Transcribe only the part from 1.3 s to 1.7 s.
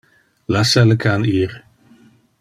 ir.